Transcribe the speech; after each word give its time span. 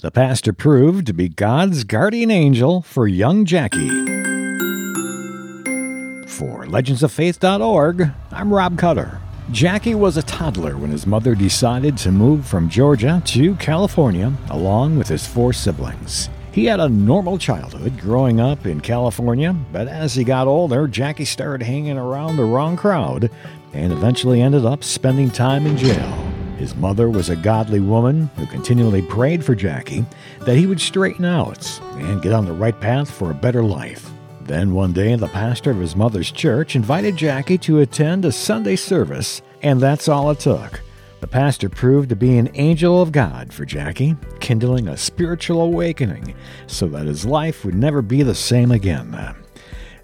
The 0.00 0.12
pastor 0.12 0.52
proved 0.52 1.08
to 1.08 1.12
be 1.12 1.28
God's 1.28 1.82
guardian 1.82 2.30
angel 2.30 2.82
for 2.82 3.08
young 3.08 3.44
Jackie. 3.44 3.88
For 6.28 6.66
legendsoffaith.org, 6.66 8.08
I'm 8.30 8.54
Rob 8.54 8.78
Cutter. 8.78 9.20
Jackie 9.50 9.96
was 9.96 10.16
a 10.16 10.22
toddler 10.22 10.76
when 10.76 10.92
his 10.92 11.04
mother 11.04 11.34
decided 11.34 11.96
to 11.98 12.12
move 12.12 12.46
from 12.46 12.68
Georgia 12.68 13.20
to 13.24 13.56
California 13.56 14.32
along 14.50 14.98
with 14.98 15.08
his 15.08 15.26
four 15.26 15.52
siblings. 15.52 16.30
He 16.52 16.66
had 16.66 16.78
a 16.78 16.88
normal 16.88 17.36
childhood 17.36 17.98
growing 17.98 18.38
up 18.38 18.66
in 18.66 18.80
California, 18.80 19.52
but 19.72 19.88
as 19.88 20.14
he 20.14 20.22
got 20.22 20.46
older, 20.46 20.86
Jackie 20.86 21.24
started 21.24 21.64
hanging 21.64 21.98
around 21.98 22.36
the 22.36 22.44
wrong 22.44 22.76
crowd 22.76 23.32
and 23.72 23.92
eventually 23.92 24.42
ended 24.42 24.64
up 24.64 24.84
spending 24.84 25.32
time 25.32 25.66
in 25.66 25.76
jail. 25.76 26.27
His 26.58 26.74
mother 26.74 27.08
was 27.08 27.30
a 27.30 27.36
godly 27.36 27.78
woman 27.78 28.28
who 28.36 28.44
continually 28.46 29.00
prayed 29.00 29.44
for 29.44 29.54
Jackie 29.54 30.04
that 30.40 30.56
he 30.56 30.66
would 30.66 30.80
straighten 30.80 31.24
out 31.24 31.80
and 31.92 32.20
get 32.20 32.32
on 32.32 32.46
the 32.46 32.52
right 32.52 32.78
path 32.78 33.08
for 33.08 33.30
a 33.30 33.34
better 33.34 33.62
life. 33.62 34.10
Then 34.42 34.74
one 34.74 34.92
day, 34.92 35.14
the 35.14 35.28
pastor 35.28 35.70
of 35.70 35.78
his 35.78 35.94
mother's 35.94 36.32
church 36.32 36.74
invited 36.74 37.16
Jackie 37.16 37.58
to 37.58 37.78
attend 37.78 38.24
a 38.24 38.32
Sunday 38.32 38.74
service, 38.74 39.40
and 39.62 39.80
that's 39.80 40.08
all 40.08 40.30
it 40.30 40.40
took. 40.40 40.80
The 41.20 41.28
pastor 41.28 41.68
proved 41.68 42.08
to 42.08 42.16
be 42.16 42.38
an 42.38 42.50
angel 42.54 43.00
of 43.00 43.12
God 43.12 43.52
for 43.52 43.64
Jackie, 43.64 44.16
kindling 44.40 44.88
a 44.88 44.96
spiritual 44.96 45.60
awakening 45.60 46.34
so 46.66 46.88
that 46.88 47.06
his 47.06 47.24
life 47.24 47.64
would 47.64 47.74
never 47.74 48.02
be 48.02 48.22
the 48.22 48.34
same 48.34 48.72
again. 48.72 49.14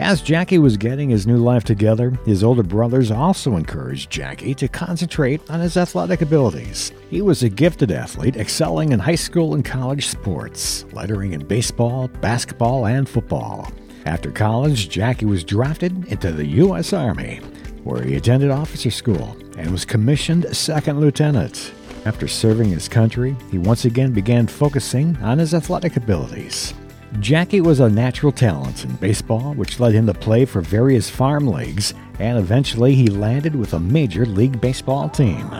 As 0.00 0.22
Jackie 0.22 0.58
was 0.58 0.78
getting 0.78 1.10
his 1.10 1.26
new 1.26 1.36
life 1.36 1.62
together, 1.62 2.18
his 2.24 2.42
older 2.42 2.62
brothers 2.62 3.10
also 3.10 3.56
encouraged 3.56 4.10
Jackie 4.10 4.54
to 4.54 4.66
concentrate 4.66 5.42
on 5.50 5.60
his 5.60 5.76
athletic 5.76 6.22
abilities. 6.22 6.90
He 7.10 7.20
was 7.20 7.42
a 7.42 7.50
gifted 7.50 7.90
athlete, 7.90 8.36
excelling 8.36 8.92
in 8.92 8.98
high 8.98 9.14
school 9.14 9.54
and 9.54 9.62
college 9.62 10.06
sports, 10.06 10.86
lettering 10.92 11.34
in 11.34 11.46
baseball, 11.46 12.08
basketball, 12.22 12.86
and 12.86 13.06
football. 13.06 13.70
After 14.06 14.30
college, 14.30 14.88
Jackie 14.88 15.26
was 15.26 15.44
drafted 15.44 16.06
into 16.06 16.32
the 16.32 16.46
U.S. 16.46 16.94
Army, 16.94 17.36
where 17.84 18.02
he 18.02 18.16
attended 18.16 18.50
officer 18.50 18.90
school 18.90 19.36
and 19.58 19.70
was 19.70 19.84
commissioned 19.84 20.56
second 20.56 20.98
lieutenant. 20.98 21.74
After 22.06 22.26
serving 22.26 22.70
his 22.70 22.88
country, 22.88 23.36
he 23.50 23.58
once 23.58 23.84
again 23.84 24.12
began 24.12 24.46
focusing 24.46 25.18
on 25.18 25.38
his 25.38 25.52
athletic 25.52 25.96
abilities. 25.96 26.72
Jackie 27.18 27.60
was 27.60 27.80
a 27.80 27.90
natural 27.90 28.30
talent 28.30 28.84
in 28.84 28.94
baseball, 28.96 29.52
which 29.54 29.80
led 29.80 29.94
him 29.94 30.06
to 30.06 30.14
play 30.14 30.44
for 30.44 30.60
various 30.60 31.10
farm 31.10 31.46
leagues, 31.48 31.92
and 32.20 32.38
eventually 32.38 32.94
he 32.94 33.08
landed 33.08 33.54
with 33.54 33.74
a 33.74 33.80
major 33.80 34.24
league 34.24 34.60
baseball 34.60 35.08
team. 35.08 35.50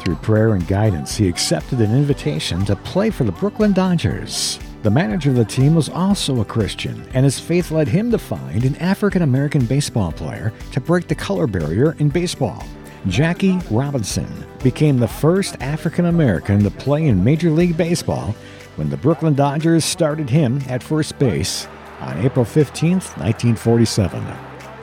Through 0.00 0.16
prayer 0.16 0.54
and 0.54 0.66
guidance, 0.66 1.16
he 1.16 1.28
accepted 1.28 1.80
an 1.80 1.96
invitation 1.96 2.64
to 2.64 2.74
play 2.74 3.10
for 3.10 3.22
the 3.22 3.30
Brooklyn 3.30 3.72
Dodgers. 3.72 4.58
The 4.82 4.90
manager 4.90 5.30
of 5.30 5.36
the 5.36 5.44
team 5.44 5.76
was 5.76 5.88
also 5.88 6.40
a 6.40 6.44
Christian, 6.44 7.06
and 7.14 7.24
his 7.24 7.38
faith 7.38 7.70
led 7.70 7.86
him 7.86 8.10
to 8.10 8.18
find 8.18 8.64
an 8.64 8.76
African 8.76 9.22
American 9.22 9.64
baseball 9.64 10.10
player 10.10 10.52
to 10.72 10.80
break 10.80 11.06
the 11.06 11.14
color 11.14 11.46
barrier 11.46 11.94
in 12.00 12.08
baseball. 12.08 12.64
Jackie 13.06 13.60
Robinson 13.70 14.26
became 14.64 14.98
the 14.98 15.06
first 15.06 15.56
African 15.60 16.06
American 16.06 16.64
to 16.64 16.70
play 16.70 17.06
in 17.06 17.22
Major 17.22 17.50
League 17.50 17.76
Baseball 17.76 18.34
when 18.76 18.90
the 18.90 18.96
Brooklyn 18.96 19.34
Dodgers 19.34 19.84
started 19.84 20.30
him 20.30 20.62
at 20.68 20.82
first 20.82 21.18
base 21.18 21.66
on 22.00 22.18
April 22.24 22.44
15, 22.44 22.92
1947. 22.92 24.22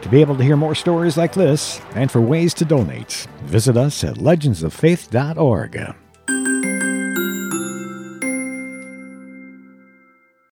To 0.02 0.10
be 0.10 0.20
able 0.20 0.36
to 0.36 0.44
hear 0.44 0.58
more 0.58 0.76
stories 0.76 1.16
like 1.16 1.34
this 1.34 1.80
and 1.96 2.12
for 2.12 2.20
ways 2.20 2.54
to 2.56 2.66
donate, 2.66 3.28
visit 3.44 3.78
us 3.78 4.04
at 4.04 4.16
legendsoffaith.org. 4.16 5.96